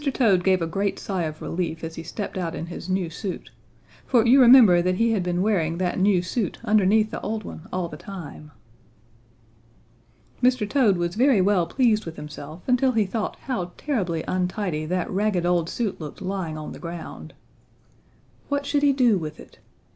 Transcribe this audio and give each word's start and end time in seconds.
Toad 0.03 0.43
gave 0.43 0.63
a 0.63 0.65
great 0.65 0.97
sigh 0.97 1.25
of 1.25 1.43
relief 1.43 1.83
as 1.83 1.93
he 1.93 2.01
stepped 2.01 2.35
out 2.35 2.55
in 2.55 2.65
his 2.65 2.89
new 2.89 3.07
suit, 3.11 3.51
for 4.07 4.25
you 4.25 4.41
remember 4.41 4.81
that 4.81 4.95
he 4.95 5.11
had 5.11 5.21
been 5.21 5.43
wearing 5.43 5.77
that 5.77 5.99
new 5.99 6.23
suit 6.23 6.57
underneath 6.63 7.11
the 7.11 7.21
old 7.21 7.43
one 7.43 7.67
all 7.71 7.87
the 7.87 7.97
time. 7.97 8.49
"Mr. 10.41 10.67
Toad 10.67 10.97
was 10.97 11.13
very 11.13 11.39
well 11.39 11.67
pleased 11.67 12.07
with 12.07 12.15
himself 12.15 12.63
until 12.67 12.93
he 12.93 13.05
thought 13.05 13.35
how 13.41 13.73
terribly 13.77 14.23
untidy 14.27 14.87
that 14.87 15.07
ragged 15.11 15.45
old 15.45 15.69
suit 15.69 16.01
looked 16.01 16.19
lying 16.19 16.57
on 16.57 16.71
the 16.71 16.79
ground. 16.79 17.35
What 18.49 18.65
should 18.65 18.81
he 18.81 18.93
do 18.93 19.19
with 19.19 19.39
it? 19.39 19.59